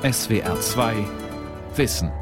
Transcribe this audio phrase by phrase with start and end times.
[0.00, 0.94] SWR 2
[1.74, 2.12] Wissen.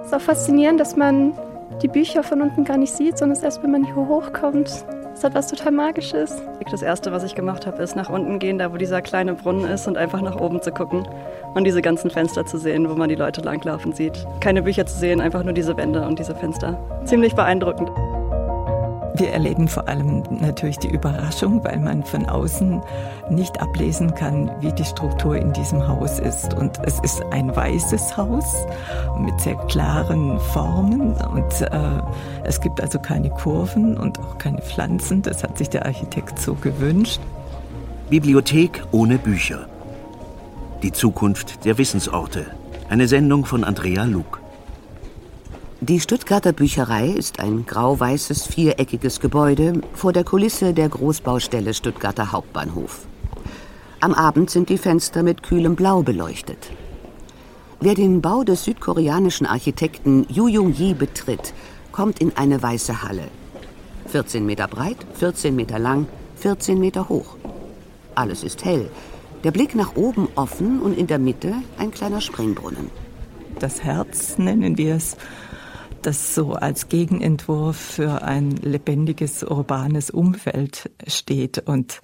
[0.00, 1.34] Es ist auch faszinierend, dass man
[1.82, 4.86] die Bücher von unten gar nicht sieht, sondern erst, wenn man hier hochkommt.
[5.12, 6.40] Es hat was total Magisches.
[6.70, 9.70] Das erste, was ich gemacht habe, ist nach unten gehen, da wo dieser kleine Brunnen
[9.70, 11.06] ist und einfach nach oben zu gucken
[11.52, 14.26] und diese ganzen Fenster zu sehen, wo man die Leute langlaufen sieht.
[14.40, 16.78] Keine Bücher zu sehen, einfach nur diese Wände und diese Fenster.
[17.04, 17.90] Ziemlich beeindruckend.
[19.16, 22.82] Wir erleben vor allem natürlich die Überraschung, weil man von außen
[23.30, 26.52] nicht ablesen kann, wie die Struktur in diesem Haus ist.
[26.52, 28.66] Und es ist ein weißes Haus
[29.20, 32.02] mit sehr klaren Formen und äh,
[32.42, 35.22] es gibt also keine Kurven und auch keine Pflanzen.
[35.22, 37.20] Das hat sich der Architekt so gewünscht.
[38.10, 39.68] Bibliothek ohne Bücher.
[40.82, 42.46] Die Zukunft der Wissensorte.
[42.88, 44.43] Eine Sendung von Andrea Luke.
[45.86, 53.06] Die Stuttgarter Bücherei ist ein grau-weißes viereckiges Gebäude vor der Kulisse der Großbaustelle Stuttgarter Hauptbahnhof.
[54.00, 56.70] Am Abend sind die Fenster mit kühlem Blau beleuchtet.
[57.80, 61.52] Wer den Bau des südkoreanischen Architekten Yu Jung-yi betritt,
[61.92, 63.28] kommt in eine weiße Halle.
[64.06, 66.06] 14 Meter breit, 14 Meter lang,
[66.36, 67.36] 14 Meter hoch.
[68.14, 68.88] Alles ist hell.
[69.42, 72.90] Der Blick nach oben offen und in der Mitte ein kleiner Springbrunnen.
[73.58, 75.16] Das Herz nennen wir es
[76.06, 82.00] das so als Gegenentwurf für ein lebendiges urbanes Umfeld steht und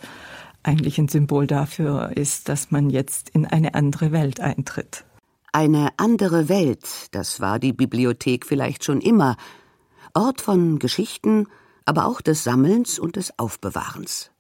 [0.63, 5.05] eigentlich ein Symbol dafür ist, dass man jetzt in eine andere Welt eintritt.
[5.53, 9.37] Eine andere Welt, das war die Bibliothek vielleicht schon immer,
[10.15, 11.47] Ort von Geschichten,
[11.85, 14.31] aber auch des Sammelns und des Aufbewahrens.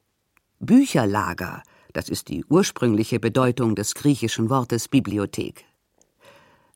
[0.58, 5.64] Bücherlager, das ist die ursprüngliche Bedeutung des griechischen Wortes Bibliothek.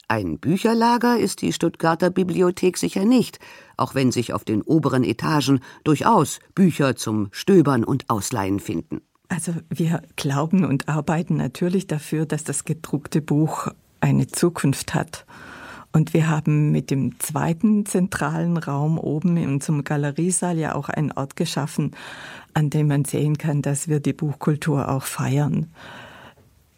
[0.09, 3.39] Ein Bücherlager ist die Stuttgarter Bibliothek sicher nicht,
[3.77, 9.01] auch wenn sich auf den oberen Etagen durchaus Bücher zum Stöbern und Ausleihen finden.
[9.29, 13.69] Also wir glauben und arbeiten natürlich dafür, dass das gedruckte Buch
[14.01, 15.25] eine Zukunft hat.
[15.93, 21.13] Und wir haben mit dem zweiten zentralen Raum oben in unserem Galeriesaal ja auch einen
[21.13, 21.93] Ort geschaffen,
[22.53, 25.73] an dem man sehen kann, dass wir die Buchkultur auch feiern.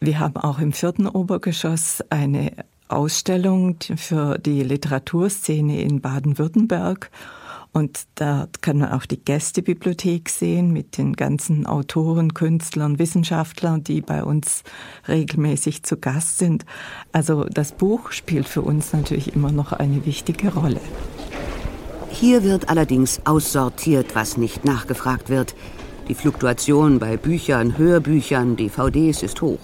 [0.01, 2.53] Wir haben auch im vierten Obergeschoss eine
[2.89, 7.11] Ausstellung für die Literaturszene in Baden-Württemberg.
[7.73, 14.01] Und da kann man auch die Gästebibliothek sehen mit den ganzen Autoren, Künstlern, Wissenschaftlern, die
[14.01, 14.63] bei uns
[15.09, 16.65] regelmäßig zu Gast sind.
[17.13, 20.81] Also das Buch spielt für uns natürlich immer noch eine wichtige Rolle.
[22.09, 25.55] Hier wird allerdings aussortiert, was nicht nachgefragt wird.
[26.09, 29.59] Die Fluktuation bei Büchern, Hörbüchern, DVDs ist hoch.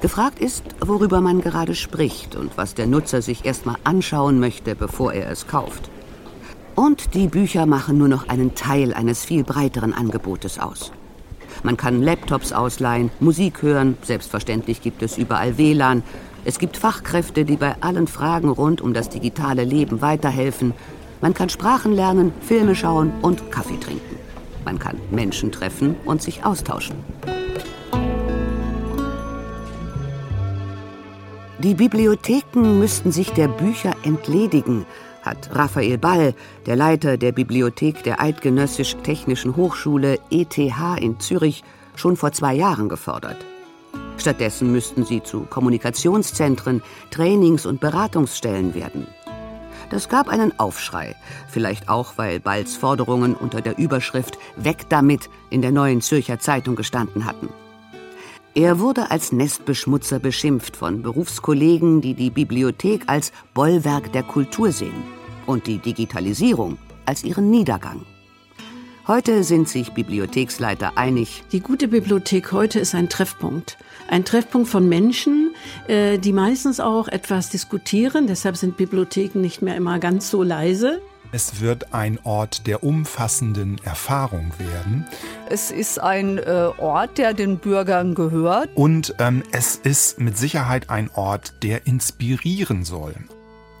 [0.00, 5.12] Gefragt ist, worüber man gerade spricht und was der Nutzer sich erstmal anschauen möchte, bevor
[5.12, 5.90] er es kauft.
[6.74, 10.92] Und die Bücher machen nur noch einen Teil eines viel breiteren Angebotes aus.
[11.62, 16.02] Man kann Laptops ausleihen, Musik hören, selbstverständlich gibt es überall WLAN.
[16.44, 20.72] Es gibt Fachkräfte, die bei allen Fragen rund um das digitale Leben weiterhelfen.
[21.20, 24.16] Man kann Sprachen lernen, Filme schauen und Kaffee trinken.
[24.64, 26.96] Man kann Menschen treffen und sich austauschen.
[31.62, 34.84] Die Bibliotheken müssten sich der Bücher entledigen,
[35.22, 36.34] hat Raphael Ball,
[36.66, 41.62] der Leiter der Bibliothek der Eidgenössisch-Technischen Hochschule ETH in Zürich,
[41.94, 43.36] schon vor zwei Jahren gefordert.
[44.18, 49.06] Stattdessen müssten sie zu Kommunikationszentren, Trainings- und Beratungsstellen werden.
[49.88, 51.14] Das gab einen Aufschrei,
[51.48, 56.74] vielleicht auch, weil Balls Forderungen unter der Überschrift Weg damit in der neuen Zürcher Zeitung
[56.74, 57.50] gestanden hatten.
[58.54, 65.04] Er wurde als Nestbeschmutzer beschimpft von Berufskollegen, die die Bibliothek als Bollwerk der Kultur sehen
[65.46, 66.76] und die Digitalisierung
[67.06, 68.04] als ihren Niedergang.
[69.06, 71.44] Heute sind sich Bibliotheksleiter einig.
[71.50, 73.78] Die gute Bibliothek heute ist ein Treffpunkt.
[74.08, 75.54] Ein Treffpunkt von Menschen,
[75.88, 78.26] äh, die meistens auch etwas diskutieren.
[78.26, 81.00] Deshalb sind Bibliotheken nicht mehr immer ganz so leise.
[81.34, 85.06] Es wird ein Ort der umfassenden Erfahrung werden.
[85.48, 88.68] Es ist ein äh, Ort, der den Bürgern gehört.
[88.74, 93.14] Und ähm, es ist mit Sicherheit ein Ort, der inspirieren soll.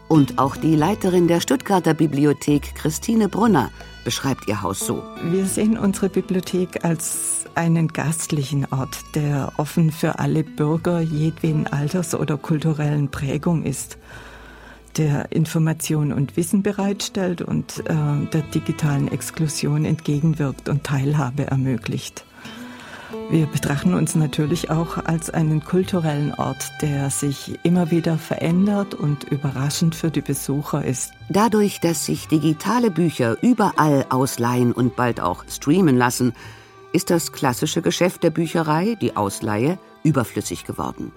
[0.08, 3.70] Und auch die Leiterin der Stuttgarter Bibliothek, Christine Brunner,
[4.02, 5.02] beschreibt ihr Haus so.
[5.22, 12.14] Wir sehen unsere Bibliothek als einen gastlichen Ort, der offen für alle Bürger jedweden Alters
[12.14, 13.98] oder kulturellen Prägung ist
[14.96, 22.24] der Information und Wissen bereitstellt und äh, der digitalen Exklusion entgegenwirkt und Teilhabe ermöglicht.
[23.30, 29.24] Wir betrachten uns natürlich auch als einen kulturellen Ort, der sich immer wieder verändert und
[29.24, 31.12] überraschend für die Besucher ist.
[31.28, 36.34] Dadurch, dass sich digitale Bücher überall ausleihen und bald auch streamen lassen,
[36.92, 41.12] ist das klassische Geschäft der Bücherei, die Ausleihe, überflüssig geworden.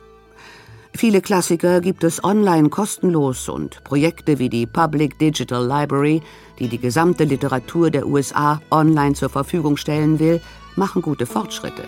[0.97, 6.21] Viele Klassiker gibt es online kostenlos und Projekte wie die Public Digital Library,
[6.57, 10.41] die die gesamte Literatur der USA online zur Verfügung stellen will,
[10.77, 11.83] machen gute Fortschritte.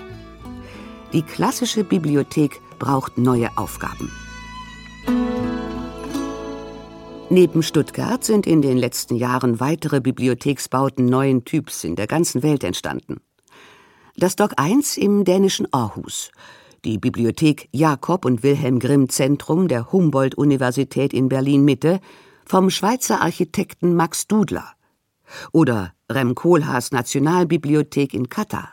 [1.14, 4.12] Die klassische Bibliothek braucht neue Aufgaben.
[7.30, 12.66] Neben Stuttgart sind in den letzten Jahren weitere Bibliotheksbauten neuen Typs in der ganzen Welt
[12.66, 13.22] entstanden.
[14.18, 16.30] Das Dock 1 im dänischen Aarhus,
[16.88, 22.00] die Bibliothek Jakob und Wilhelm Grimm Zentrum der Humboldt-Universität in Berlin-Mitte
[22.46, 24.72] vom Schweizer Architekten Max Dudler
[25.52, 28.70] oder Rem Koolhaas Nationalbibliothek in Katar.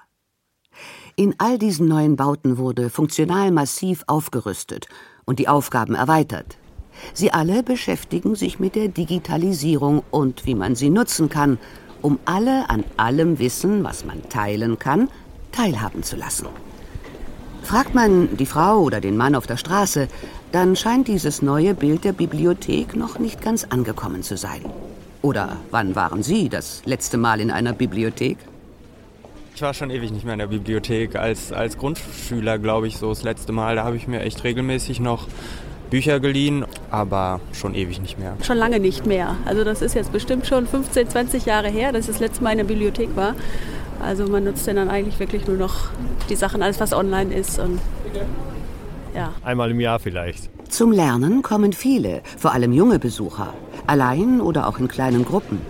[1.17, 4.87] In all diesen neuen Bauten wurde funktional massiv aufgerüstet
[5.25, 6.57] und die Aufgaben erweitert.
[7.15, 11.59] Sie alle beschäftigen sich mit der Digitalisierung und wie man sie nutzen kann,
[12.01, 15.09] um alle an allem Wissen, was man teilen kann,
[15.51, 16.47] teilhaben zu lassen.
[17.65, 20.09] Fragt man die Frau oder den Mann auf der Straße,
[20.53, 24.61] dann scheint dieses neue Bild der Bibliothek noch nicht ganz angekommen zu sein.
[25.23, 28.37] Oder wann waren Sie das letzte Mal in einer Bibliothek?
[29.55, 31.17] Ich war schon ewig nicht mehr in der Bibliothek.
[31.17, 33.77] Als, als Grundschüler, glaube ich, so das letzte Mal.
[33.77, 35.27] Da habe ich mir echt regelmäßig noch
[35.91, 38.37] Bücher geliehen, aber schon ewig nicht mehr.
[38.43, 39.37] Schon lange nicht mehr.
[39.47, 42.51] Also das ist jetzt bestimmt schon 15, 20 Jahre her, dass ich das letzte Mal
[42.51, 43.35] in der Bibliothek war.
[44.01, 45.89] Also man nutzt dann eigentlich wirklich nur noch
[46.29, 47.81] die Sachen, alles was online ist und
[49.15, 49.33] ja.
[49.43, 50.51] Einmal im Jahr vielleicht.
[50.69, 53.55] Zum Lernen kommen viele, vor allem junge Besucher,
[53.87, 55.61] allein oder auch in kleinen Gruppen.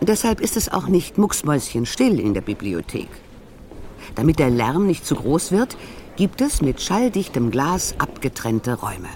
[0.00, 3.08] Deshalb ist es auch nicht mucksmäuschenstill in der Bibliothek.
[4.14, 5.76] Damit der Lärm nicht zu groß wird,
[6.16, 9.08] gibt es mit schalldichtem Glas abgetrennte Räume.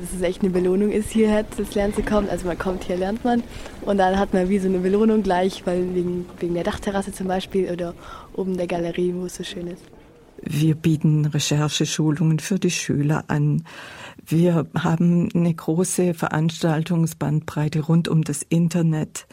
[0.00, 2.28] Dass es echt eine Belohnung ist, hierher das Lernen zu kommen.
[2.28, 3.42] Also man kommt hier, lernt man
[3.82, 7.26] und dann hat man wie so eine Belohnung gleich, weil wegen, wegen der Dachterrasse zum
[7.26, 7.94] Beispiel oder
[8.34, 9.82] oben der Galerie, wo es so schön ist.
[10.40, 13.64] Wir bieten Rechercheschulungen für die Schüler an.
[14.24, 19.26] Wir haben eine große Veranstaltungsbandbreite rund um das Internet.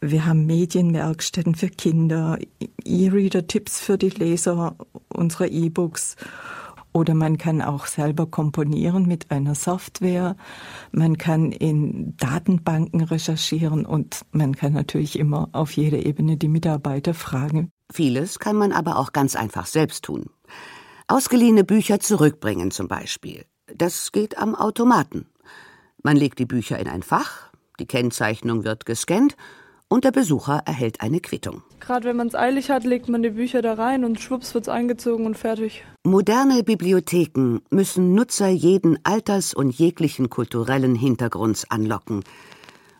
[0.00, 2.38] Wir haben Medienwerkstätten für Kinder,
[2.84, 4.76] E-Reader-Tipps für die Leser
[5.08, 6.14] unserer E-Books.
[6.92, 10.36] Oder man kann auch selber komponieren mit einer Software.
[10.90, 17.14] Man kann in Datenbanken recherchieren und man kann natürlich immer auf jeder Ebene die Mitarbeiter
[17.14, 17.70] fragen.
[17.92, 20.26] Vieles kann man aber auch ganz einfach selbst tun.
[21.06, 23.44] Ausgeliehene Bücher zurückbringen zum Beispiel.
[23.74, 25.26] Das geht am Automaten.
[26.02, 29.36] Man legt die Bücher in ein Fach, die Kennzeichnung wird gescannt
[29.88, 31.62] und der Besucher erhält eine Quittung.
[31.88, 34.68] Gerade wenn man es eilig hat, legt man die Bücher da rein und schwupps wird's
[34.68, 35.84] eingezogen und fertig.
[36.04, 42.24] Moderne Bibliotheken müssen Nutzer jeden Alters und jeglichen kulturellen Hintergrunds anlocken.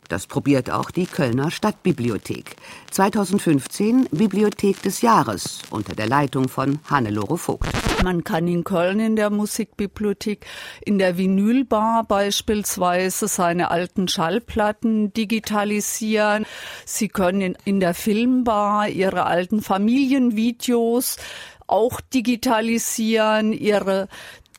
[0.09, 2.57] Das probiert auch die Kölner Stadtbibliothek.
[2.91, 7.69] 2015 Bibliothek des Jahres unter der Leitung von Hannelore Vogt.
[8.03, 10.47] Man kann in Köln in der Musikbibliothek
[10.81, 16.47] in der Vinylbar beispielsweise seine alten Schallplatten digitalisieren.
[16.87, 21.19] Sie können in der Filmbar ihre alten Familienvideos
[21.67, 24.09] auch digitalisieren, ihre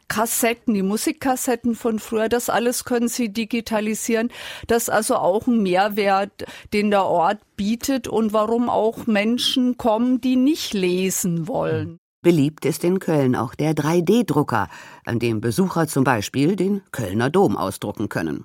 [0.10, 4.30] Kassetten, die Musikkassetten von früher, das alles können Sie digitalisieren.
[4.68, 10.20] Das ist also auch ein Mehrwert, den der Ort bietet und warum auch Menschen kommen,
[10.20, 11.98] die nicht lesen wollen.
[12.22, 14.68] Beliebt ist in Köln auch der 3D-Drucker,
[15.06, 18.44] an dem Besucher zum Beispiel den Kölner Dom ausdrucken können.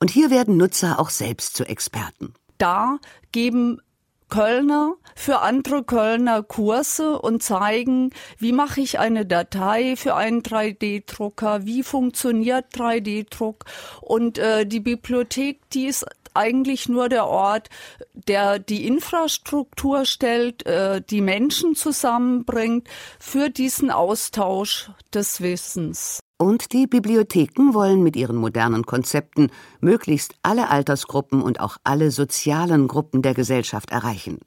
[0.00, 2.34] Und hier werden Nutzer auch selbst zu Experten.
[2.58, 2.98] Da
[3.30, 3.80] geben
[4.30, 11.66] Kölner für andere Kölner Kurse und zeigen, wie mache ich eine Datei für einen 3D-Drucker,
[11.66, 13.64] wie funktioniert 3D-Druck
[14.00, 17.68] und äh, die Bibliothek, die ist eigentlich nur der Ort,
[18.14, 26.20] der die Infrastruktur stellt, äh, die Menschen zusammenbringt für diesen Austausch des Wissens.
[26.40, 29.50] Und die Bibliotheken wollen mit ihren modernen Konzepten
[29.82, 34.38] möglichst alle Altersgruppen und auch alle sozialen Gruppen der Gesellschaft erreichen.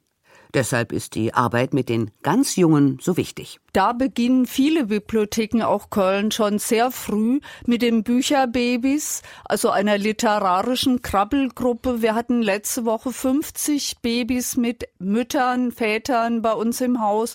[0.54, 3.58] Deshalb ist die Arbeit mit den ganz Jungen so wichtig.
[3.72, 11.02] Da beginnen viele Bibliotheken, auch Köln, schon sehr früh mit den Bücherbabys, also einer literarischen
[11.02, 12.00] Krabbelgruppe.
[12.00, 17.34] Wir hatten letzte Woche 50 Babys mit Müttern, Vätern bei uns im Haus,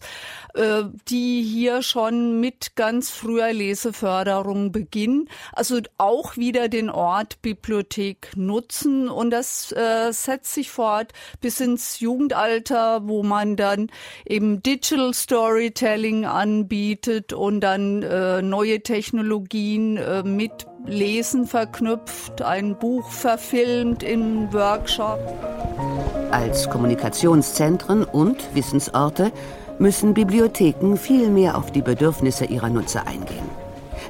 [0.53, 5.27] äh, die hier schon mit ganz früher Leseförderung beginnen.
[5.51, 11.11] Also auch wieder den Ort Bibliothek nutzen und das äh, setzt sich fort
[11.41, 13.87] bis ins Jugendalter, wo man dann
[14.25, 23.09] eben Digital Storytelling anbietet und dann äh, neue Technologien äh, mit Lesen verknüpft, ein Buch
[23.09, 25.19] verfilmt im Workshop.
[26.31, 29.31] Als Kommunikationszentren und Wissensorte
[29.79, 33.58] müssen Bibliotheken viel mehr auf die Bedürfnisse ihrer Nutzer eingehen.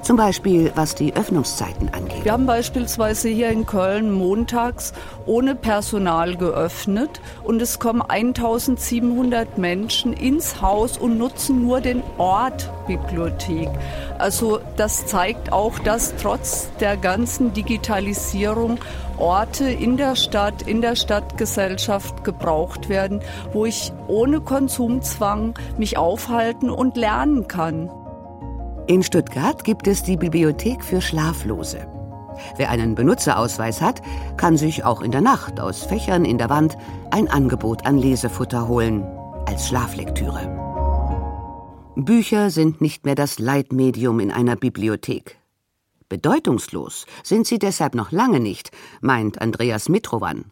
[0.02, 2.24] Zum Beispiel was die Öffnungszeiten angeht.
[2.24, 4.94] Wir haben beispielsweise hier in Köln montags
[5.26, 12.70] ohne Personal geöffnet und es kommen 1700 Menschen ins Haus und nutzen nur den Ort
[12.88, 13.70] Bibliothek.
[14.18, 18.80] Also das zeigt auch, dass trotz der ganzen Digitalisierung
[19.18, 26.70] Orte in der Stadt, in der Stadtgesellschaft gebraucht werden, wo ich ohne Konsumzwang mich aufhalten
[26.70, 27.92] und lernen kann.
[28.90, 31.88] In Stuttgart gibt es die Bibliothek für Schlaflose.
[32.58, 34.02] Wer einen Benutzerausweis hat,
[34.36, 36.76] kann sich auch in der Nacht aus Fächern in der Wand
[37.12, 39.04] ein Angebot an Lesefutter holen,
[39.46, 40.42] als Schlaflektüre.
[41.98, 45.38] Bücher sind nicht mehr das Leitmedium in einer Bibliothek.
[46.08, 50.46] Bedeutungslos sind sie deshalb noch lange nicht, meint Andreas Mitrowan.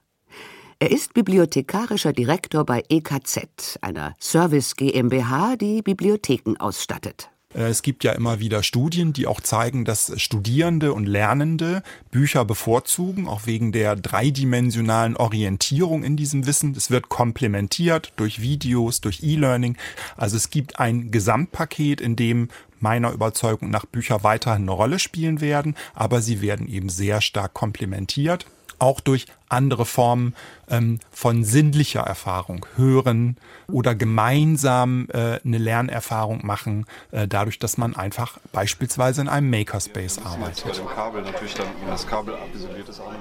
[0.77, 7.31] Er ist bibliothekarischer Direktor bei EKZ, einer Service GmbH, die Bibliotheken ausstattet.
[7.53, 12.45] Äh, es gibt ja immer wieder Studien, die auch zeigen, dass Studierende und Lernende Bücher
[12.45, 16.73] bevorzugen, auch wegen der dreidimensionalen Orientierung in diesem Wissen.
[16.75, 19.77] Es wird komplementiert durch Videos, durch E-Learning.
[20.15, 22.49] Also es gibt ein Gesamtpaket, in dem
[22.79, 27.55] meiner Überzeugung nach Bücher weiterhin eine Rolle spielen werden, aber sie werden eben sehr stark
[27.55, 28.45] komplementiert
[28.79, 30.35] auch durch andere Formen
[30.69, 33.37] ähm, von sinnlicher Erfahrung, hören
[33.71, 40.19] oder gemeinsam äh, eine Lernerfahrung machen, äh, dadurch, dass man einfach beispielsweise in einem Makerspace
[40.19, 40.81] arbeitet.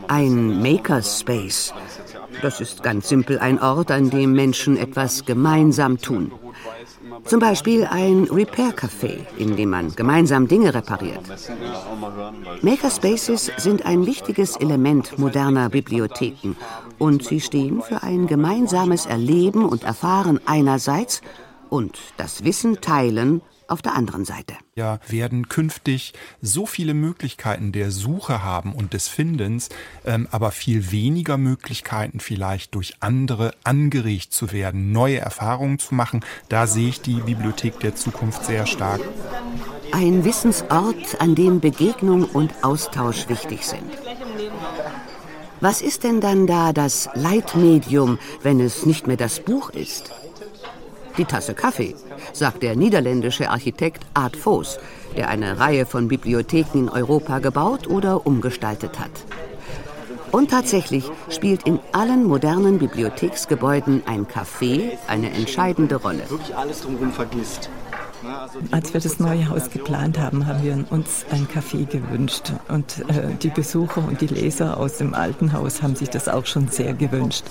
[0.09, 1.75] Ein Makerspace.
[2.43, 6.33] Das ist ganz simpel ein Ort, an dem Menschen etwas gemeinsam tun.
[7.25, 11.23] Zum Beispiel ein Repair-Café, in dem man gemeinsam Dinge repariert.
[12.63, 16.57] Makerspaces sind ein wichtiges Element moderner Bibliotheken
[16.99, 21.21] und sie stehen für ein gemeinsames Erleben und Erfahren einerseits
[21.69, 24.55] und das Wissen teilen auf der anderen Seite.
[24.75, 29.69] Ja, werden künftig so viele Möglichkeiten der Suche haben und des Findens,
[30.05, 36.25] ähm, aber viel weniger Möglichkeiten vielleicht durch andere angeregt zu werden, neue Erfahrungen zu machen.
[36.49, 39.01] Da sehe ich die Bibliothek der Zukunft sehr stark.
[39.93, 43.85] Ein Wissensort, an dem Begegnung und Austausch wichtig sind.
[45.61, 50.13] Was ist denn dann da das Leitmedium, wenn es nicht mehr das Buch ist?
[51.19, 51.95] Die Tasse Kaffee,
[52.33, 54.79] sagt der niederländische Architekt Art Voos,
[55.17, 59.11] der eine Reihe von Bibliotheken in Europa gebaut oder umgestaltet hat.
[60.31, 66.29] Und tatsächlich spielt in allen modernen Bibliotheksgebäuden ein Café eine entscheidende Rolle.
[66.29, 67.71] Wirklich alles drumherum vergisst.
[68.71, 72.53] Als wir das neue Haus geplant haben, haben wir uns ein Café gewünscht.
[72.69, 76.45] Und äh, die Besucher und die Leser aus dem alten Haus haben sich das auch
[76.45, 77.45] schon sehr gewünscht.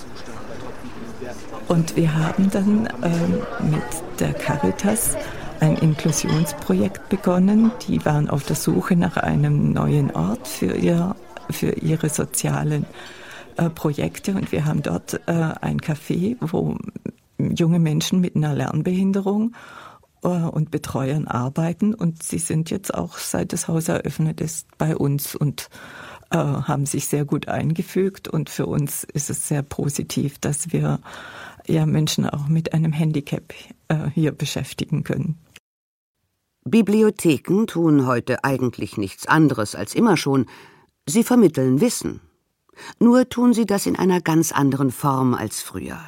[1.68, 5.16] Und wir haben dann ähm, mit der Caritas
[5.60, 7.72] ein Inklusionsprojekt begonnen.
[7.88, 11.16] Die waren auf der Suche nach einem neuen Ort für, ihr,
[11.50, 12.86] für ihre sozialen
[13.56, 14.34] äh, Projekte.
[14.34, 16.76] Und wir haben dort äh, ein Café, wo
[17.38, 19.54] junge Menschen mit einer Lernbehinderung
[20.22, 21.94] äh, und Betreuern arbeiten.
[21.94, 25.68] Und sie sind jetzt auch, seit das Haus eröffnet ist, bei uns und
[26.30, 28.28] äh, haben sich sehr gut eingefügt.
[28.28, 31.00] Und für uns ist es sehr positiv, dass wir
[31.68, 33.52] ja Menschen auch mit einem Handicap
[33.88, 35.38] äh, hier beschäftigen können.
[36.64, 40.46] Bibliotheken tun heute eigentlich nichts anderes als immer schon.
[41.06, 42.20] Sie vermitteln Wissen.
[42.98, 46.00] Nur tun sie das in einer ganz anderen Form als früher.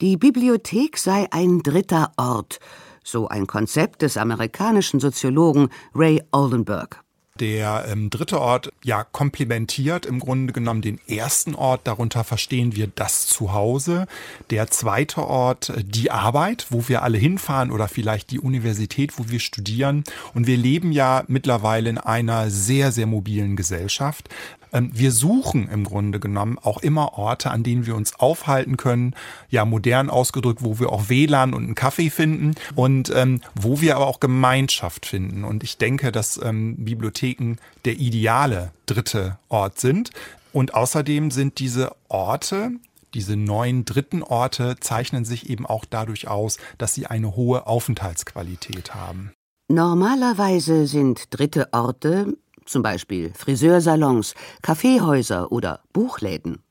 [0.00, 2.60] Die Bibliothek sei ein dritter Ort,
[3.04, 7.02] so ein Konzept des amerikanischen Soziologen Ray Oldenburg.
[7.40, 11.80] Der ähm, dritte Ort ja komplementiert im Grunde genommen den ersten Ort.
[11.84, 14.06] Darunter verstehen wir das Zuhause.
[14.50, 19.30] Der zweite Ort äh, die Arbeit, wo wir alle hinfahren oder vielleicht die Universität, wo
[19.30, 20.04] wir studieren.
[20.34, 24.28] Und wir leben ja mittlerweile in einer sehr, sehr mobilen Gesellschaft.
[24.72, 29.14] Ähm, wir suchen im Grunde genommen auch immer Orte, an denen wir uns aufhalten können.
[29.48, 33.96] Ja, modern ausgedrückt, wo wir auch WLAN und einen Kaffee finden und ähm, wo wir
[33.96, 35.44] aber auch Gemeinschaft finden.
[35.44, 40.10] Und ich denke, dass ähm, Bibliotheken der ideale dritte Ort sind.
[40.52, 42.72] Und außerdem sind diese Orte,
[43.14, 48.94] diese neuen dritten Orte zeichnen sich eben auch dadurch aus, dass sie eine hohe Aufenthaltsqualität
[48.94, 49.32] haben.
[49.68, 52.36] Normalerweise sind dritte Orte
[52.70, 56.62] zum Beispiel Friseursalons, Kaffeehäuser oder Buchläden.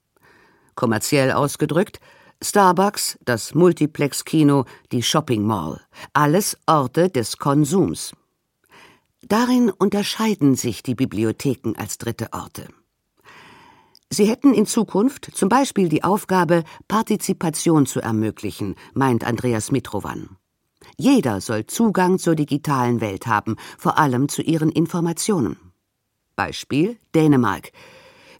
[0.76, 2.00] Kommerziell ausgedrückt,
[2.42, 4.64] Starbucks, das Multiplex-Kino,
[4.94, 5.82] die Shopping Mall.
[6.14, 8.14] Alles Orte des Konsums.
[9.22, 12.68] Darin unterscheiden sich die Bibliotheken als dritte Orte.
[14.10, 20.38] Sie hätten in Zukunft zum Beispiel die Aufgabe, Partizipation zu ermöglichen, meint Andreas Mitrovan.
[20.98, 25.69] Jeder soll Zugang zur digitalen Welt haben, vor allem zu ihren Informationen.
[26.40, 27.74] Beispiel Dänemark.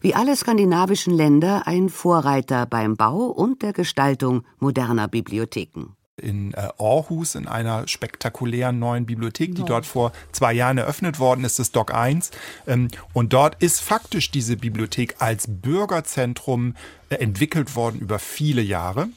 [0.00, 6.68] Wie alle skandinavischen Länder ein Vorreiter beim Bau und der Gestaltung moderner Bibliotheken in äh,
[6.78, 11.72] Aarhus in einer spektakulären neuen Bibliothek, die dort vor zwei Jahren eröffnet worden ist, das
[11.72, 12.30] Doc 1.
[12.66, 16.74] Ähm, und dort ist faktisch diese Bibliothek als Bürgerzentrum
[17.08, 19.08] äh, entwickelt worden über viele Jahre.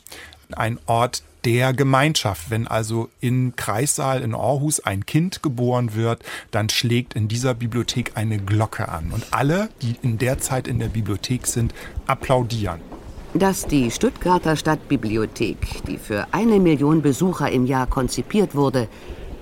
[0.55, 2.49] Ein Ort der Gemeinschaft.
[2.49, 8.11] Wenn also im Kreissaal in Aarhus ein Kind geboren wird, dann schlägt in dieser Bibliothek
[8.15, 9.11] eine Glocke an.
[9.11, 11.73] Und alle, die in der Zeit in der Bibliothek sind,
[12.07, 12.81] applaudieren
[13.35, 15.57] dass die Stuttgarter Stadtbibliothek,
[15.87, 18.87] die für eine Million Besucher im Jahr konzipiert wurde,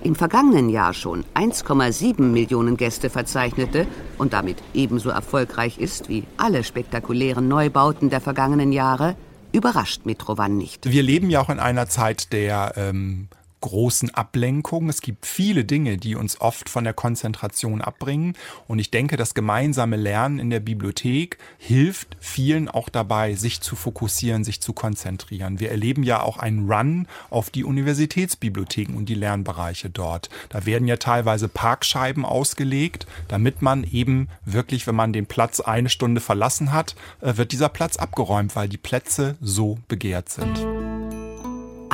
[0.02, 3.86] im vergangenen Jahr schon 1,7 Millionen Gäste verzeichnete
[4.18, 9.14] und damit ebenso erfolgreich ist wie alle spektakulären Neubauten der vergangenen Jahre,
[9.52, 10.90] überrascht Mitrovan nicht.
[10.90, 13.28] Wir leben ja auch in einer Zeit der ähm,
[13.62, 14.90] großen Ablenkung.
[14.90, 18.34] Es gibt viele Dinge, die uns oft von der Konzentration abbringen.
[18.68, 23.74] Und ich denke, das gemeinsame Lernen in der Bibliothek hilft vielen auch dabei, sich zu
[23.74, 25.60] fokussieren, sich zu konzentrieren.
[25.60, 30.28] Wir erleben ja auch einen Run auf die Universitätsbibliotheken und die Lernbereiche dort.
[30.50, 35.88] Da werden ja teilweise Parkscheiben ausgelegt, damit man eben wirklich, wenn man den Platz eine
[35.88, 40.66] Stunde verlassen hat, äh, wird dieser Platz abgeräumt, weil die Plätze so begehrt sind.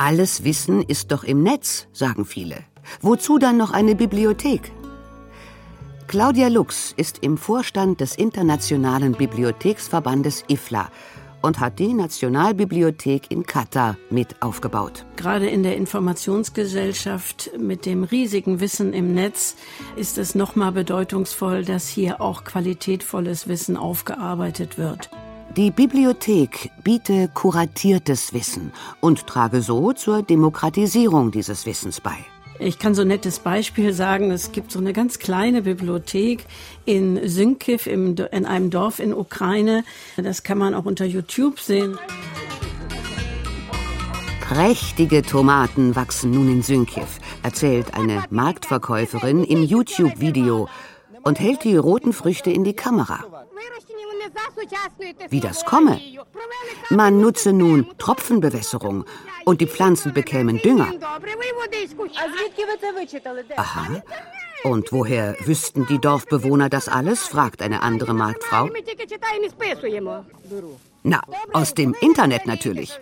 [0.01, 2.63] Alles Wissen ist doch im Netz, sagen viele.
[3.01, 4.71] Wozu dann noch eine Bibliothek?
[6.07, 10.89] Claudia Lux ist im Vorstand des Internationalen Bibliotheksverbandes IFLA
[11.41, 15.05] und hat die Nationalbibliothek in Katar mit aufgebaut.
[15.17, 19.57] Gerade in der Informationsgesellschaft mit dem riesigen Wissen im Netz
[19.97, 25.09] ist es nochmal bedeutungsvoll, dass hier auch qualitätvolles Wissen aufgearbeitet wird.
[25.57, 32.15] Die Bibliothek biete kuratiertes Wissen und trage so zur Demokratisierung dieses Wissens bei.
[32.59, 34.31] Ich kann so ein nettes Beispiel sagen.
[34.31, 36.45] Es gibt so eine ganz kleine Bibliothek
[36.85, 39.83] in Synkiv, in einem Dorf in Ukraine.
[40.17, 41.97] Das kann man auch unter YouTube sehen.
[44.41, 50.67] Prächtige Tomaten wachsen nun in Synkiv, erzählt eine Marktverkäuferin im YouTube-Video
[51.23, 53.38] und hält die roten Früchte in die Kamera.
[55.29, 55.99] Wie das komme?
[56.89, 59.05] Man nutze nun Tropfenbewässerung
[59.45, 60.91] und die Pflanzen bekämen Dünger.
[63.55, 64.01] Aha.
[64.63, 67.27] Und woher wüssten die Dorfbewohner das alles?
[67.27, 68.69] fragt eine andere Marktfrau.
[71.03, 71.21] Na,
[71.53, 72.99] aus dem Internet natürlich.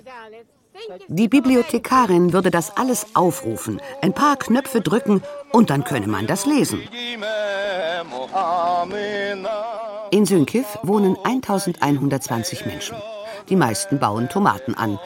[1.08, 6.46] Die Bibliothekarin würde das alles aufrufen, ein paar Knöpfe drücken und dann könne man das
[6.46, 6.82] lesen.
[10.12, 12.98] In Sünkiv wohnen 1120 Menschen.
[13.50, 15.00] Die meisten bauen Tomaten an.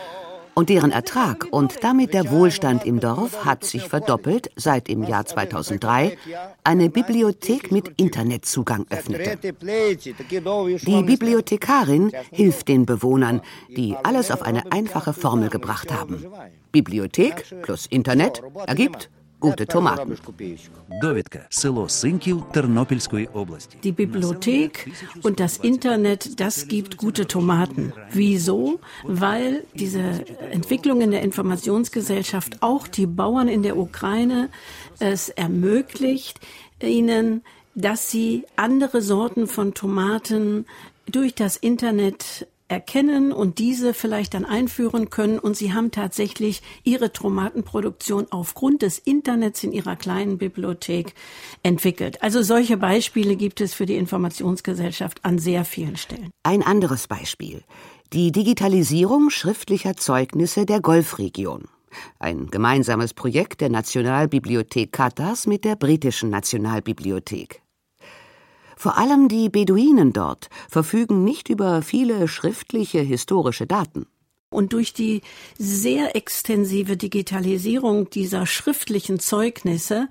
[0.53, 5.25] Und deren Ertrag und damit der Wohlstand im Dorf hat sich verdoppelt, seit im Jahr
[5.25, 6.17] 2003
[6.63, 9.37] eine Bibliothek mit Internetzugang öffnete.
[9.37, 16.25] Die Bibliothekarin hilft den Bewohnern, die alles auf eine einfache Formel gebracht haben.
[16.71, 19.09] Bibliothek plus Internet ergibt
[19.41, 20.17] gute Tomaten.
[23.83, 24.91] Die Bibliothek
[25.23, 27.91] und das Internet, das gibt gute Tomaten.
[28.11, 28.79] Wieso?
[29.03, 34.49] Weil diese Entwicklung in der Informationsgesellschaft auch die Bauern in der Ukraine
[34.99, 36.39] es ermöglicht,
[36.81, 37.43] ihnen,
[37.75, 40.65] dass sie andere Sorten von Tomaten
[41.07, 45.37] durch das Internet erkennen und diese vielleicht dann einführen können.
[45.37, 51.13] Und sie haben tatsächlich ihre Tomatenproduktion aufgrund des Internets in ihrer kleinen Bibliothek
[51.63, 52.23] entwickelt.
[52.23, 56.31] Also solche Beispiele gibt es für die Informationsgesellschaft an sehr vielen Stellen.
[56.43, 57.61] Ein anderes Beispiel.
[58.13, 61.65] Die Digitalisierung schriftlicher Zeugnisse der Golfregion.
[62.19, 67.61] Ein gemeinsames Projekt der Nationalbibliothek Katars mit der britischen Nationalbibliothek.
[68.81, 74.07] Vor allem die Beduinen dort verfügen nicht über viele schriftliche historische Daten.
[74.49, 75.21] Und durch die
[75.59, 80.09] sehr extensive Digitalisierung dieser schriftlichen Zeugnisse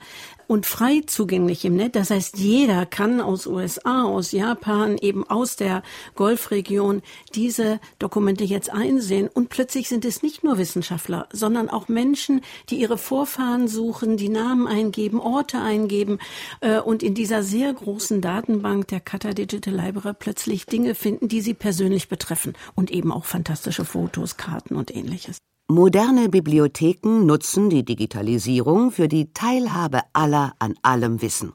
[0.51, 1.93] und frei zugänglich im Netz.
[1.93, 5.85] Das heißt, jeder kann aus USA, aus Japan, eben aus der
[6.17, 7.03] Golfregion
[7.37, 9.29] diese Dokumente jetzt einsehen.
[9.33, 14.29] Und plötzlich sind es nicht nur Wissenschaftler, sondern auch Menschen, die ihre Vorfahren suchen, die
[14.29, 16.19] Namen eingeben, Orte eingeben
[16.63, 21.43] äh, und in dieser sehr großen Datenbank der Qatar Digital Library plötzlich Dinge finden, die
[21.43, 25.39] sie persönlich betreffen und eben auch fantastische Fotos, Karten und ähnliches.
[25.71, 31.53] Moderne Bibliotheken nutzen die Digitalisierung für die Teilhabe aller an allem Wissen.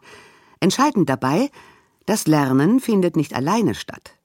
[0.62, 1.50] Entscheidend dabei,
[2.06, 4.18] das Lernen findet nicht alleine statt.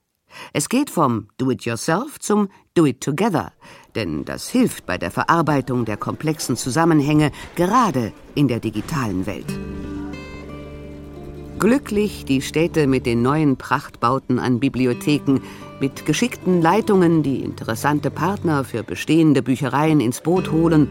[0.53, 3.53] Es geht vom Do-it-yourself zum Do-it-together,
[3.97, 9.53] denn das hilft bei der Verarbeitung der komplexen Zusammenhänge gerade in der digitalen Welt.
[11.61, 15.41] Glücklich die Städte mit den neuen Prachtbauten an Bibliotheken,
[15.79, 20.89] mit geschickten Leitungen, die interessante Partner für bestehende Büchereien ins Boot holen,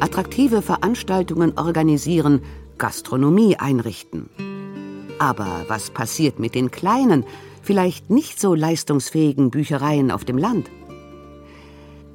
[0.00, 2.42] attraktive Veranstaltungen organisieren,
[2.78, 4.28] Gastronomie einrichten.
[5.20, 7.24] Aber was passiert mit den kleinen,
[7.62, 10.68] vielleicht nicht so leistungsfähigen Büchereien auf dem Land?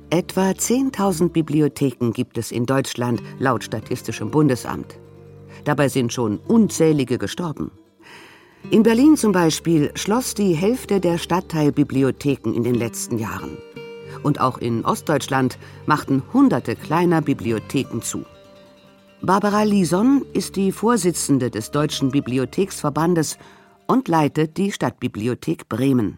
[0.09, 4.99] Etwa 10.000 Bibliotheken gibt es in Deutschland laut Statistischem Bundesamt.
[5.63, 7.71] Dabei sind schon unzählige gestorben.
[8.71, 13.57] In Berlin zum Beispiel schloss die Hälfte der Stadtteilbibliotheken in den letzten Jahren.
[14.23, 18.25] Und auch in Ostdeutschland machten hunderte kleiner Bibliotheken zu.
[19.21, 23.37] Barbara Lison ist die Vorsitzende des Deutschen Bibliotheksverbandes
[23.85, 26.17] und leitet die Stadtbibliothek Bremen.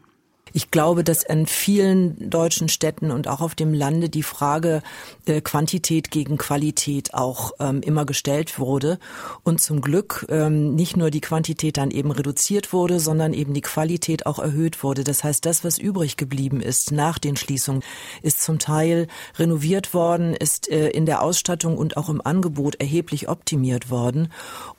[0.55, 4.83] Ich glaube, dass in vielen deutschen Städten und auch auf dem Lande die Frage
[5.25, 8.97] äh, Quantität gegen Qualität auch ähm, immer gestellt wurde.
[9.43, 13.59] Und zum Glück ähm, nicht nur die Quantität dann eben reduziert wurde, sondern eben die
[13.59, 15.03] Qualität auch erhöht wurde.
[15.03, 17.83] Das heißt, das, was übrig geblieben ist nach den Schließungen,
[18.21, 23.27] ist zum Teil renoviert worden, ist äh, in der Ausstattung und auch im Angebot erheblich
[23.27, 24.29] optimiert worden.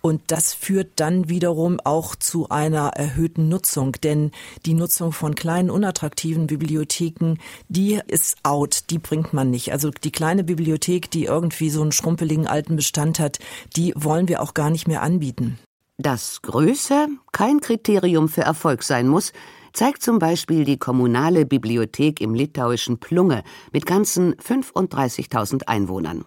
[0.00, 4.30] Und das führt dann wiederum auch zu einer erhöhten Nutzung, denn
[4.64, 7.37] die Nutzung von kleinen kleinen, unattraktiven Bibliotheken,
[7.68, 9.72] die ist out, die bringt man nicht.
[9.72, 13.38] Also die kleine Bibliothek, die irgendwie so einen schrumpeligen alten Bestand hat,
[13.76, 15.59] die wollen wir auch gar nicht mehr anbieten.
[15.98, 19.33] Dass Größe kein Kriterium für Erfolg sein muss,
[19.72, 26.24] zeigt zum Beispiel die kommunale Bibliothek im litauischen Plunge mit ganzen 35.000 Einwohnern.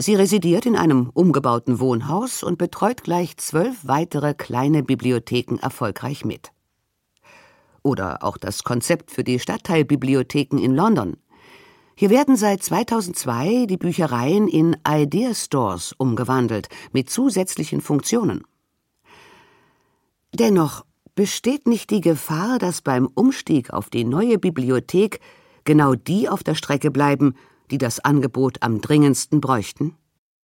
[0.00, 6.52] Sie residiert in einem umgebauten Wohnhaus und betreut gleich zwölf weitere kleine Bibliotheken erfolgreich mit.
[7.88, 11.16] Oder auch das Konzept für die Stadtteilbibliotheken in London.
[11.94, 18.44] Hier werden seit 2002 die Büchereien in Idea Stores umgewandelt mit zusätzlichen Funktionen.
[20.34, 25.20] Dennoch besteht nicht die Gefahr, dass beim Umstieg auf die neue Bibliothek
[25.64, 27.36] genau die auf der Strecke bleiben,
[27.70, 29.96] die das Angebot am dringendsten bräuchten?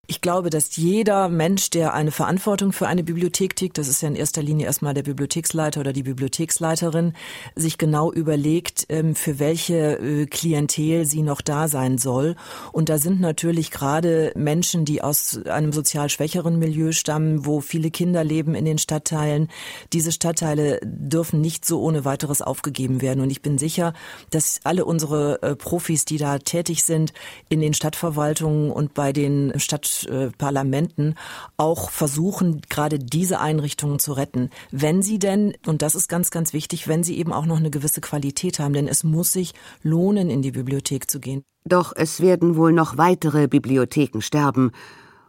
[0.07, 4.09] Ich glaube, dass jeder Mensch, der eine Verantwortung für eine Bibliothek trägt, das ist ja
[4.09, 7.15] in erster Linie erstmal der Bibliotheksleiter oder die Bibliotheksleiterin,
[7.55, 12.37] sich genau überlegt, ähm, für welche äh, Klientel sie noch da sein soll.
[12.73, 17.91] Und da sind natürlich gerade Menschen, die aus einem sozial schwächeren Milieu stammen, wo viele
[17.91, 19.49] Kinder leben in den Stadtteilen.
[19.95, 23.23] Diese Stadtteile dürfen nicht so ohne weiteres aufgegeben werden.
[23.23, 23.95] Und ich bin sicher,
[24.29, 27.15] dass alle unsere äh, Profis, die da tätig sind,
[27.49, 29.94] in den Stadtverwaltungen und bei den Stadt
[30.39, 31.15] Parlamenten
[31.57, 34.51] auch versuchen, gerade diese Einrichtungen zu retten.
[34.71, 37.71] Wenn sie denn, und das ist ganz, ganz wichtig, wenn sie eben auch noch eine
[37.71, 41.43] gewisse Qualität haben, denn es muss sich lohnen, in die Bibliothek zu gehen.
[41.65, 44.73] Doch es werden wohl noch weitere Bibliotheken sterben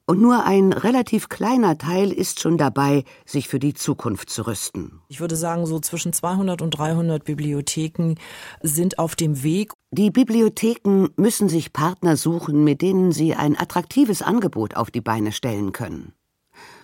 [0.05, 5.01] und nur ein relativ kleiner Teil ist schon dabei, sich für die Zukunft zu rüsten.
[5.07, 8.15] Ich würde sagen, so zwischen 200 und 300 Bibliotheken
[8.61, 9.73] sind auf dem Weg.
[9.91, 15.31] Die Bibliotheken müssen sich Partner suchen, mit denen sie ein attraktives Angebot auf die Beine
[15.31, 16.13] stellen können.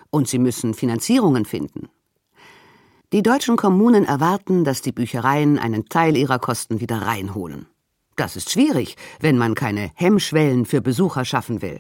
[0.10, 1.90] Und sie müssen Finanzierungen finden.
[3.14, 7.68] Die deutschen Kommunen erwarten, dass die Büchereien einen Teil ihrer Kosten wieder reinholen.
[8.16, 11.80] Das ist schwierig, wenn man keine Hemmschwellen für Besucher schaffen will.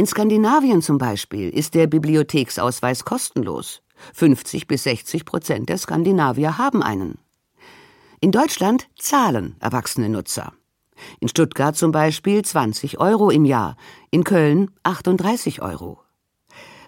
[0.00, 3.82] In Skandinavien zum Beispiel ist der Bibliotheksausweis kostenlos.
[4.14, 7.18] 50 bis 60 Prozent der Skandinavier haben einen.
[8.18, 10.54] In Deutschland zahlen erwachsene Nutzer.
[11.20, 13.76] In Stuttgart zum Beispiel 20 Euro im Jahr,
[14.10, 16.00] in Köln 38 Euro.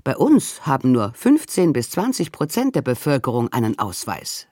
[0.04, 4.46] Bei uns haben nur 15 bis 20 Prozent der Bevölkerung einen Ausweis.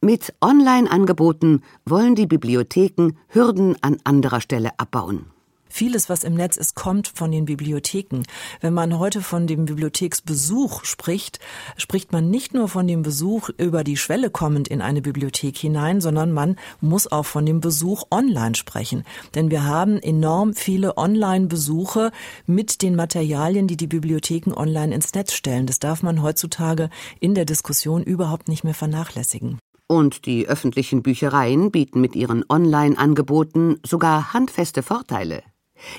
[0.00, 5.30] Mit Online-Angeboten wollen die Bibliotheken Hürden an anderer Stelle abbauen.
[5.76, 8.22] Vieles, was im Netz ist, kommt von den Bibliotheken.
[8.62, 11.38] Wenn man heute von dem Bibliotheksbesuch spricht,
[11.76, 16.00] spricht man nicht nur von dem Besuch über die Schwelle kommend in eine Bibliothek hinein,
[16.00, 19.04] sondern man muss auch von dem Besuch online sprechen.
[19.34, 22.10] Denn wir haben enorm viele Online-Besuche
[22.46, 25.66] mit den Materialien, die die Bibliotheken online ins Netz stellen.
[25.66, 26.88] Das darf man heutzutage
[27.20, 29.58] in der Diskussion überhaupt nicht mehr vernachlässigen.
[29.88, 35.42] Und die öffentlichen Büchereien bieten mit ihren Online-Angeboten sogar handfeste Vorteile.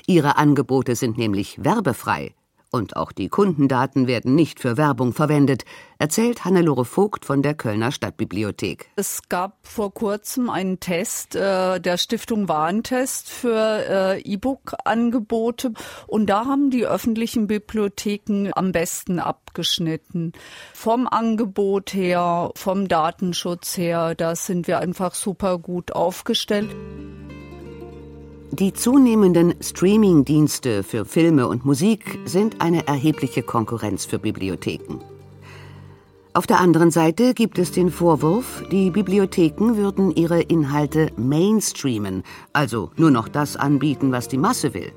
[0.06, 2.34] Ihre Angebote sind nämlich werbefrei
[2.70, 5.64] und auch die Kundendaten werden nicht für Werbung verwendet,
[5.98, 8.90] erzählt Hannelore Vogt von der Kölner Stadtbibliothek.
[8.96, 15.72] Es gab vor kurzem einen Test äh, der Stiftung Warentest für äh, E-Book-Angebote
[16.06, 20.32] und da haben die öffentlichen Bibliotheken am besten abgeschnitten.
[20.74, 26.68] Vom Angebot her, vom Datenschutz her, da sind wir einfach super gut aufgestellt.
[28.50, 35.00] Die zunehmenden Streaming-Dienste für Filme und Musik sind eine erhebliche Konkurrenz für Bibliotheken.
[36.32, 42.22] Auf der anderen Seite gibt es den Vorwurf, die Bibliotheken würden ihre Inhalte mainstreamen,
[42.54, 44.92] also nur noch das anbieten, was die Masse will.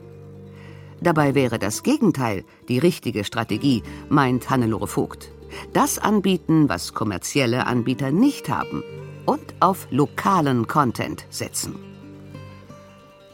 [1.01, 5.29] Dabei wäre das Gegenteil die richtige Strategie, meint Hannelore Vogt.
[5.73, 8.81] Das anbieten, was kommerzielle Anbieter nicht haben
[9.25, 11.90] und auf lokalen Content setzen.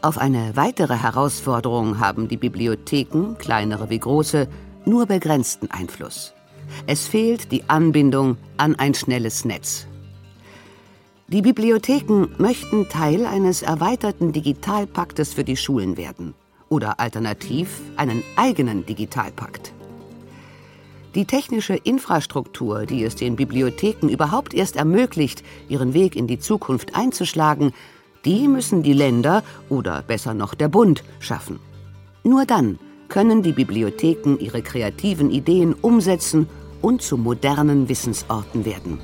[0.00, 4.48] Auf eine weitere Herausforderung haben die Bibliotheken, kleinere wie große,
[4.84, 6.34] nur begrenzten Einfluss.
[6.86, 9.88] Es fehlt die Anbindung an ein schnelles Netz.
[11.26, 16.34] Die Bibliotheken möchten Teil eines erweiterten Digitalpaktes für die Schulen werden
[16.68, 19.72] oder alternativ einen eigenen Digitalpakt.
[21.16, 26.94] Die technische Infrastruktur, die es den Bibliotheken überhaupt erst ermöglicht, ihren Weg in die Zukunft
[26.94, 27.72] einzuschlagen,
[28.24, 31.60] die müssen die Länder oder besser noch der Bund schaffen.
[32.24, 32.78] Nur dann
[33.08, 36.48] können die Bibliotheken ihre kreativen Ideen umsetzen
[36.82, 39.00] und zu modernen Wissensorten werden.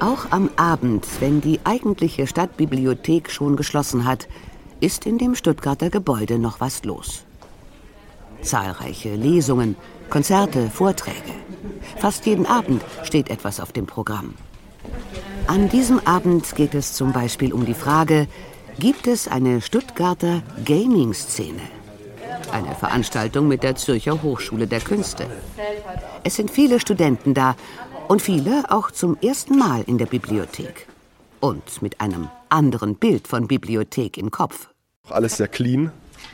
[0.00, 4.28] Auch am Abend, wenn die eigentliche Stadtbibliothek schon geschlossen hat,
[4.80, 7.24] ist in dem Stuttgarter Gebäude noch was los.
[8.42, 9.74] Zahlreiche Lesungen,
[10.08, 11.34] Konzerte, Vorträge.
[11.96, 14.34] Fast jeden Abend steht etwas auf dem Programm.
[15.48, 18.26] An diesem Abend geht es zum Beispiel um die Frage,
[18.78, 21.62] gibt es eine Stuttgarter Gaming-Szene?
[22.52, 25.26] Eine Veranstaltung mit der Zürcher Hochschule der Künste.
[26.22, 27.56] Es sind viele Studenten da
[28.08, 30.86] und viele auch zum ersten Mal in der Bibliothek.
[31.40, 34.68] Und mit einem anderen Bild von Bibliothek im Kopf.
[35.08, 35.90] Alles sehr clean,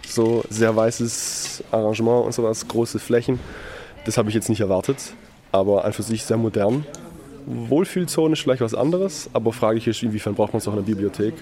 [0.09, 3.38] so sehr weißes Arrangement und sowas, große Flächen.
[4.07, 5.14] Das habe ich jetzt nicht erwartet,
[5.53, 6.85] aber an für sich sehr modern.
[7.46, 10.85] Wohlfühlzone ist vielleicht was anderes, aber frage ich ist, inwiefern braucht man es auch in
[10.85, 11.35] der Bibliothek?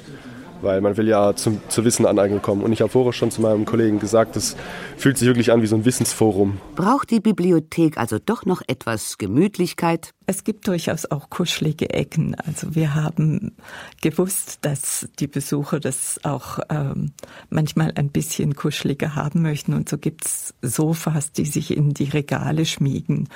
[0.61, 2.62] Weil man will ja zum, zu Wissen aneignen kommen.
[2.62, 4.57] Und ich habe vorher schon zu meinem Kollegen gesagt, das
[4.97, 6.59] fühlt sich wirklich an wie so ein Wissensforum.
[6.77, 10.11] Braucht die Bibliothek also doch noch etwas Gemütlichkeit?
[10.27, 12.37] Es gibt durchaus auch kuschelige Ecken.
[12.37, 13.57] Also wir haben
[14.03, 17.11] gewusst, dass die Besucher das auch ähm,
[17.51, 19.75] manchmal ein bisschen kuscheliger haben möchten.
[19.75, 23.29] Und so gibt es Sofas, die sich in die Regale schmiegen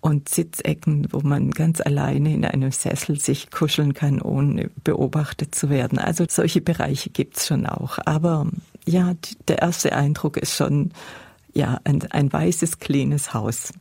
[0.00, 5.70] und Sitzecken, wo man ganz alleine in einem Sessel sich kuscheln kann, ohne beobachtet zu
[5.70, 5.98] werden.
[5.98, 7.98] Also solche Bereiche gibt's schon auch.
[8.04, 8.46] Aber
[8.86, 9.14] ja,
[9.48, 10.92] der erste Eindruck ist schon
[11.52, 13.72] ja ein, ein weißes, cleanes Haus.